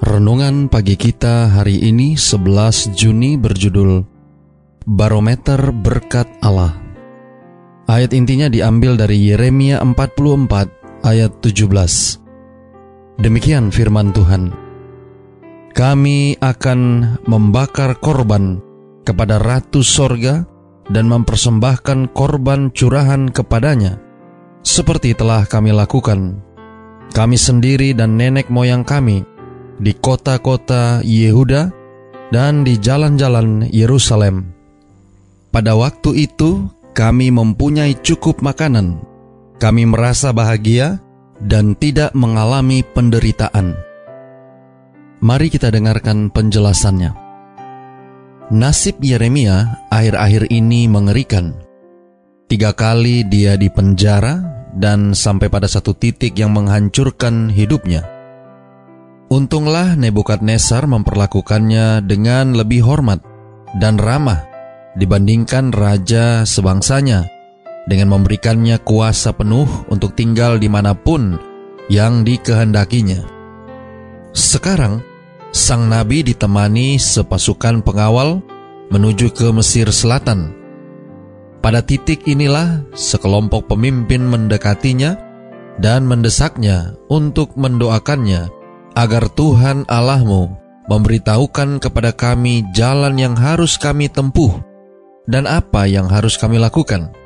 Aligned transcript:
Renungan 0.00 0.72
pagi 0.72 0.96
kita 0.96 1.60
hari 1.60 1.76
ini 1.76 2.16
11 2.16 2.96
Juni 2.96 3.36
berjudul 3.36 4.00
Barometer 4.88 5.76
Berkat 5.76 6.24
Allah. 6.40 6.72
Ayat 7.84 8.16
intinya 8.16 8.48
diambil 8.48 8.96
dari 8.96 9.28
Yeremia 9.28 9.84
44 9.84 11.04
ayat 11.04 11.44
17. 11.44 13.20
Demikian 13.20 13.68
firman 13.68 14.16
Tuhan. 14.16 14.56
Kami 15.76 16.40
akan 16.40 16.80
membakar 17.28 18.00
korban 18.00 18.56
kepada 19.04 19.36
Ratu 19.36 19.84
Sorga 19.84 20.48
dan 20.88 21.12
mempersembahkan 21.12 22.16
korban 22.16 22.72
curahan 22.72 23.28
kepadanya, 23.28 24.00
seperti 24.64 25.12
telah 25.12 25.44
kami 25.44 25.76
lakukan. 25.76 26.40
Kami 27.12 27.36
sendiri 27.36 27.92
dan 27.92 28.16
nenek 28.16 28.48
moyang 28.48 28.80
kami 28.80 29.28
di 29.80 29.96
kota-kota 29.96 31.00
Yehuda 31.00 31.72
dan 32.28 32.62
di 32.62 32.76
jalan-jalan 32.76 33.66
Yerusalem. 33.72 34.52
Pada 35.50 35.74
waktu 35.74 36.30
itu, 36.30 36.68
kami 36.92 37.32
mempunyai 37.32 37.96
cukup 38.04 38.44
makanan. 38.44 39.00
Kami 39.56 39.88
merasa 39.88 40.30
bahagia 40.30 41.00
dan 41.40 41.74
tidak 41.74 42.12
mengalami 42.12 42.84
penderitaan. 42.84 43.74
Mari 45.20 45.48
kita 45.52 45.72
dengarkan 45.72 46.28
penjelasannya. 46.32 47.12
Nasib 48.50 49.00
Yeremia 49.00 49.88
akhir-akhir 49.92 50.48
ini 50.48 50.88
mengerikan. 50.88 51.56
Tiga 52.50 52.74
kali 52.74 53.22
dia 53.28 53.54
dipenjara 53.54 54.42
dan 54.74 55.14
sampai 55.14 55.46
pada 55.46 55.70
satu 55.70 55.94
titik 55.94 56.34
yang 56.34 56.56
menghancurkan 56.56 57.52
hidupnya. 57.52 58.19
Untunglah 59.30 59.94
Nebukadnezar 59.94 60.90
memperlakukannya 60.90 62.02
dengan 62.02 62.50
lebih 62.58 62.82
hormat 62.82 63.22
dan 63.78 63.94
ramah 63.94 64.42
dibandingkan 64.98 65.70
raja 65.70 66.42
sebangsanya 66.42 67.30
dengan 67.86 68.10
memberikannya 68.18 68.82
kuasa 68.82 69.30
penuh 69.30 69.86
untuk 69.86 70.18
tinggal 70.18 70.58
di 70.58 70.66
mana 70.66 70.98
pun 70.98 71.38
yang 71.86 72.26
dikehendakinya. 72.26 73.22
Sekarang, 74.34 74.98
sang 75.54 75.86
nabi 75.86 76.26
ditemani 76.26 76.98
sepasukan 76.98 77.86
pengawal 77.86 78.42
menuju 78.90 79.30
ke 79.30 79.46
Mesir 79.54 79.94
Selatan. 79.94 80.58
Pada 81.62 81.86
titik 81.86 82.26
inilah 82.26 82.82
sekelompok 82.98 83.70
pemimpin 83.70 84.26
mendekatinya 84.26 85.14
dan 85.78 86.02
mendesaknya 86.10 86.98
untuk 87.06 87.54
mendoakannya 87.54 88.59
agar 89.00 89.32
Tuhan 89.32 89.88
Allahmu 89.88 90.60
memberitahukan 90.84 91.80
kepada 91.80 92.12
kami 92.12 92.68
jalan 92.76 93.16
yang 93.16 93.32
harus 93.32 93.80
kami 93.80 94.12
tempuh 94.12 94.60
dan 95.24 95.48
apa 95.48 95.88
yang 95.88 96.04
harus 96.04 96.36
kami 96.36 96.60
lakukan. 96.60 97.16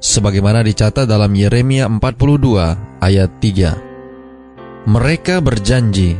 Sebagaimana 0.00 0.64
dicatat 0.64 1.04
dalam 1.04 1.36
Yeremia 1.36 1.92
42 1.92 3.04
ayat 3.04 3.30
3. 3.36 4.88
Mereka 4.88 5.44
berjanji, 5.44 6.16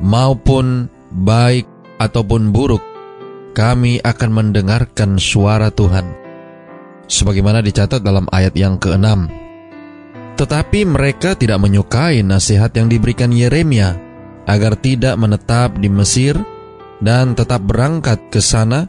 maupun 0.00 0.88
baik 1.12 1.68
ataupun 2.00 2.52
buruk, 2.52 2.84
kami 3.52 4.00
akan 4.00 4.30
mendengarkan 4.32 5.16
suara 5.20 5.68
Tuhan. 5.72 6.08
Sebagaimana 7.08 7.64
dicatat 7.64 8.00
dalam 8.04 8.28
ayat 8.32 8.52
yang 8.56 8.76
keenam. 8.76 9.28
Tetapi 10.36 10.84
mereka 10.84 11.32
tidak 11.32 11.56
menyukai 11.56 12.20
nasihat 12.20 12.68
yang 12.76 12.92
diberikan 12.92 13.32
Yeremia 13.32 14.05
agar 14.46 14.78
tidak 14.78 15.18
menetap 15.18 15.76
di 15.76 15.90
Mesir 15.90 16.38
dan 17.02 17.36
tetap 17.36 17.66
berangkat 17.66 18.30
ke 18.32 18.38
sana 18.38 18.88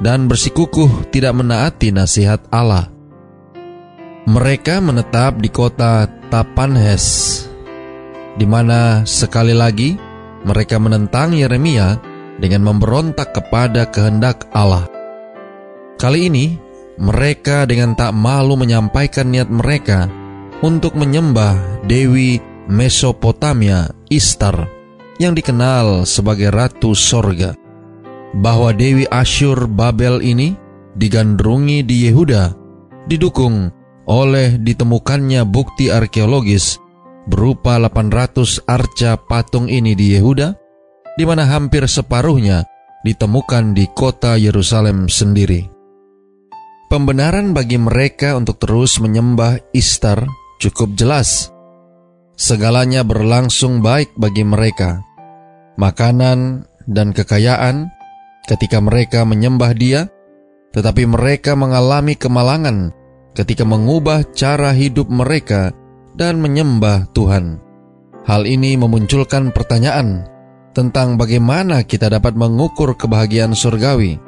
dan 0.00 0.30
bersikukuh 0.30 1.10
tidak 1.12 1.36
menaati 1.36 1.92
nasihat 1.92 2.42
Allah. 2.48 2.88
Mereka 4.22 4.78
menetap 4.78 5.42
di 5.42 5.50
kota 5.50 6.06
Tapanhes, 6.30 7.06
di 8.38 8.46
mana 8.46 9.02
sekali 9.02 9.50
lagi 9.50 9.98
mereka 10.46 10.78
menentang 10.78 11.34
Yeremia 11.34 11.98
dengan 12.38 12.62
memberontak 12.70 13.34
kepada 13.34 13.90
kehendak 13.90 14.46
Allah. 14.54 14.86
Kali 15.98 16.30
ini, 16.30 16.54
mereka 17.02 17.66
dengan 17.66 17.98
tak 17.98 18.14
malu 18.14 18.54
menyampaikan 18.54 19.30
niat 19.30 19.50
mereka 19.50 20.06
untuk 20.62 20.94
menyembah 20.94 21.82
Dewi 21.86 22.38
Mesopotamia 22.70 23.90
Istar 24.06 24.81
yang 25.22 25.34
dikenal 25.38 26.02
sebagai 26.02 26.50
Ratu 26.50 26.98
Sorga. 26.98 27.54
Bahwa 28.32 28.74
Dewi 28.74 29.06
Asyur 29.06 29.70
Babel 29.70 30.18
ini 30.24 30.56
digandrungi 30.98 31.84
di 31.86 32.08
Yehuda 32.08 32.52
didukung 33.06 33.70
oleh 34.08 34.58
ditemukannya 34.58 35.46
bukti 35.46 35.92
arkeologis 35.92 36.80
berupa 37.28 37.78
800 37.78 38.66
arca 38.66 39.14
patung 39.20 39.70
ini 39.70 39.94
di 39.94 40.18
Yehuda 40.18 40.58
di 41.14 41.24
mana 41.28 41.46
hampir 41.46 41.86
separuhnya 41.86 42.66
ditemukan 43.06 43.76
di 43.76 43.86
kota 43.92 44.34
Yerusalem 44.34 45.06
sendiri. 45.06 45.68
Pembenaran 46.88 47.56
bagi 47.56 47.80
mereka 47.80 48.36
untuk 48.36 48.60
terus 48.60 49.00
menyembah 49.00 49.60
Istar 49.72 50.28
cukup 50.60 50.92
jelas. 50.92 51.48
Segalanya 52.36 53.04
berlangsung 53.04 53.80
baik 53.80 54.12
bagi 54.16 54.44
mereka. 54.44 55.11
Makanan 55.80 56.68
dan 56.84 57.16
kekayaan 57.16 57.88
ketika 58.44 58.82
mereka 58.82 59.24
menyembah 59.24 59.72
Dia, 59.72 60.10
tetapi 60.72 61.08
mereka 61.08 61.56
mengalami 61.56 62.16
kemalangan 62.18 62.92
ketika 63.32 63.64
mengubah 63.64 64.26
cara 64.36 64.76
hidup 64.76 65.08
mereka 65.08 65.72
dan 66.12 66.42
menyembah 66.44 67.08
Tuhan. 67.16 67.60
Hal 68.28 68.46
ini 68.46 68.76
memunculkan 68.78 69.50
pertanyaan 69.50 70.28
tentang 70.76 71.16
bagaimana 71.16 71.82
kita 71.82 72.12
dapat 72.12 72.36
mengukur 72.36 72.94
kebahagiaan 72.94 73.56
surgawi. 73.56 74.20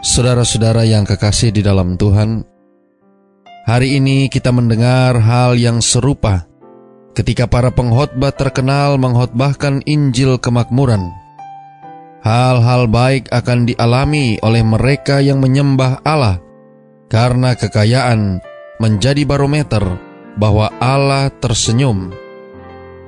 Saudara-saudara 0.00 0.88
yang 0.88 1.04
kekasih 1.04 1.52
di 1.52 1.60
dalam 1.60 2.00
Tuhan, 2.00 2.50
Hari 3.70 4.02
ini 4.02 4.26
kita 4.26 4.50
mendengar 4.50 5.14
hal 5.22 5.54
yang 5.54 5.78
serupa 5.78 6.49
ketika 7.14 7.50
para 7.50 7.74
pengkhotbah 7.74 8.30
terkenal 8.34 8.96
mengkhotbahkan 8.96 9.82
Injil 9.86 10.38
kemakmuran. 10.38 11.10
Hal-hal 12.20 12.84
baik 12.84 13.32
akan 13.32 13.64
dialami 13.64 14.36
oleh 14.44 14.60
mereka 14.60 15.24
yang 15.24 15.40
menyembah 15.40 16.04
Allah 16.04 16.36
karena 17.08 17.56
kekayaan 17.56 18.44
menjadi 18.76 19.24
barometer 19.24 19.82
bahwa 20.36 20.68
Allah 20.78 21.32
tersenyum. 21.40 22.12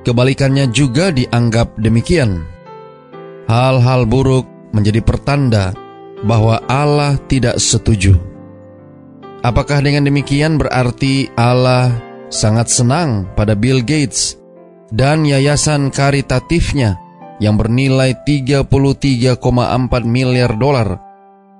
Kebalikannya 0.03 0.67
juga 0.73 1.13
dianggap 1.13 1.79
demikian. 1.79 2.43
Hal-hal 3.47 4.03
buruk 4.09 4.49
menjadi 4.75 4.99
pertanda 4.99 5.71
bahwa 6.25 6.59
Allah 6.67 7.15
tidak 7.29 7.61
setuju. 7.61 8.17
Apakah 9.43 9.83
dengan 9.83 10.07
demikian 10.07 10.55
berarti 10.55 11.31
Allah 11.35 11.91
sangat 12.33 12.73
senang 12.73 13.29
pada 13.37 13.53
Bill 13.53 13.85
Gates 13.85 14.41
dan 14.89 15.21
yayasan 15.21 15.93
karitatifnya 15.93 16.97
yang 17.37 17.61
bernilai 17.61 18.17
33,4 18.25 19.37
miliar 20.01 20.57
dolar 20.57 20.97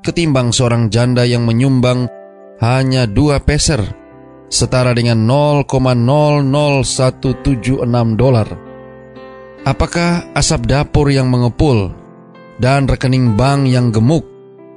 ketimbang 0.02 0.50
seorang 0.50 0.90
janda 0.90 1.30
yang 1.30 1.46
menyumbang 1.46 2.10
hanya 2.58 3.06
dua 3.06 3.38
peser 3.40 3.82
setara 4.50 4.94
dengan 4.94 5.26
0,00176 5.26 7.82
dolar. 8.18 8.48
Apakah 9.64 10.28
asap 10.36 10.68
dapur 10.68 11.10
yang 11.10 11.32
mengepul 11.32 11.96
dan 12.60 12.86
rekening 12.86 13.40
bank 13.40 13.66
yang 13.66 13.90
gemuk 13.90 14.28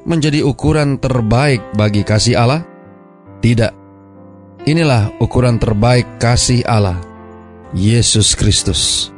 menjadi 0.06 0.46
ukuran 0.46 0.96
terbaik 0.96 1.60
bagi 1.74 2.06
kasih 2.06 2.38
Allah? 2.38 2.62
Tidak. 3.42 3.85
Inilah 4.66 5.14
ukuran 5.22 5.62
terbaik 5.62 6.18
kasih 6.18 6.66
Allah, 6.66 6.98
Yesus 7.70 8.34
Kristus. 8.34 9.14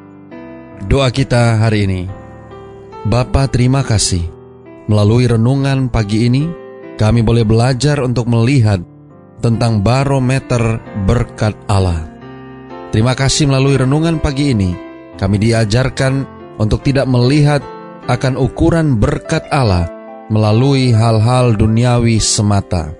Doa 0.84 1.08
kita 1.08 1.56
hari 1.56 1.88
ini. 1.88 2.04
Bapa 3.08 3.48
terima 3.48 3.80
kasih. 3.80 4.28
Melalui 4.92 5.24
renungan 5.24 5.88
pagi 5.88 6.28
ini, 6.28 6.52
kami 7.00 7.24
boleh 7.24 7.48
belajar 7.48 7.96
untuk 8.04 8.28
melihat 8.28 8.84
tentang 9.40 9.80
barometer 9.80 10.84
berkat 11.08 11.56
Allah. 11.64 12.04
Terima 12.92 13.16
kasih 13.16 13.48
melalui 13.48 13.80
renungan 13.80 14.20
pagi 14.20 14.52
ini, 14.52 14.76
kami 15.16 15.40
diajarkan 15.40 16.28
untuk 16.60 16.84
tidak 16.84 17.08
melihat 17.08 17.64
akan 18.04 18.36
ukuran 18.36 19.00
berkat 19.00 19.48
Allah 19.48 19.88
melalui 20.28 20.92
hal-hal 20.92 21.56
duniawi 21.56 22.20
semata. 22.20 22.92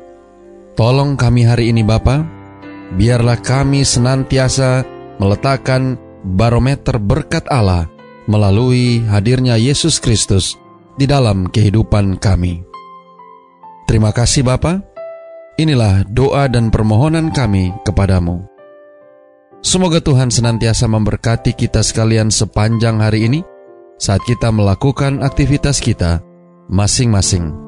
Tolong 0.81 1.13
kami 1.13 1.45
hari 1.45 1.77
ini 1.77 1.85
Bapa, 1.85 2.38
biarlah 2.97 3.37
kami 3.41 3.85
senantiasa 3.85 4.87
meletakkan 5.21 5.99
barometer 6.25 6.97
berkat 6.97 7.45
Allah 7.51 7.91
melalui 8.29 9.05
hadirnya 9.09 9.57
Yesus 9.57 9.99
Kristus 9.99 10.55
di 10.97 11.05
dalam 11.05 11.49
kehidupan 11.49 12.21
kami. 12.21 12.65
Terima 13.89 14.13
kasih 14.13 14.45
Bapa. 14.45 14.85
Inilah 15.59 16.07
doa 16.07 16.47
dan 16.47 16.71
permohonan 16.71 17.35
kami 17.35 17.75
kepadamu. 17.83 18.47
Semoga 19.59 19.99
Tuhan 19.99 20.31
senantiasa 20.31 20.87
memberkati 20.87 21.51
kita 21.51 21.83
sekalian 21.83 22.31
sepanjang 22.31 23.03
hari 23.03 23.27
ini 23.27 23.41
saat 23.99 24.23
kita 24.23 24.55
melakukan 24.55 25.19
aktivitas 25.27 25.83
kita 25.83 26.23
masing-masing. 26.71 27.68